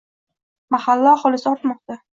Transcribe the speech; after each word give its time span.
Mahalla 0.77 1.15
aholisi 1.19 1.51
ortmoqda 1.57 2.05